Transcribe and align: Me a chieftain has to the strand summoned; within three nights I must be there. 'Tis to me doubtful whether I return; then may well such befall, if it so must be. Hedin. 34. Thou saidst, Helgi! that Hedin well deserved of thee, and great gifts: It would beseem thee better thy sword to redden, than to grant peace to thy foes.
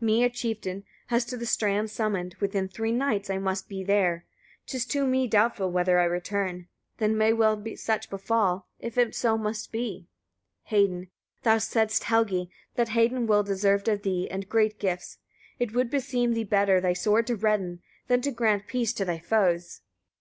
Me 0.00 0.22
a 0.22 0.30
chieftain 0.30 0.84
has 1.08 1.24
to 1.24 1.36
the 1.36 1.44
strand 1.44 1.90
summoned; 1.90 2.36
within 2.38 2.68
three 2.68 2.92
nights 2.92 3.28
I 3.28 3.38
must 3.38 3.68
be 3.68 3.82
there. 3.82 4.24
'Tis 4.64 4.86
to 4.86 5.04
me 5.04 5.26
doubtful 5.26 5.72
whether 5.72 5.98
I 5.98 6.04
return; 6.04 6.68
then 6.98 7.18
may 7.18 7.32
well 7.32 7.60
such 7.74 8.08
befall, 8.08 8.68
if 8.78 8.96
it 8.96 9.12
so 9.12 9.36
must 9.36 9.72
be. 9.72 10.06
Hedin. 10.70 11.08
34. 11.42 11.42
Thou 11.42 11.58
saidst, 11.58 12.04
Helgi! 12.04 12.48
that 12.76 12.90
Hedin 12.90 13.26
well 13.26 13.42
deserved 13.42 13.88
of 13.88 14.02
thee, 14.02 14.28
and 14.30 14.48
great 14.48 14.78
gifts: 14.78 15.18
It 15.58 15.74
would 15.74 15.90
beseem 15.90 16.34
thee 16.34 16.44
better 16.44 16.80
thy 16.80 16.92
sword 16.92 17.26
to 17.26 17.34
redden, 17.34 17.82
than 18.06 18.20
to 18.20 18.30
grant 18.30 18.68
peace 18.68 18.92
to 18.92 19.04
thy 19.04 19.18
foes. 19.18 19.80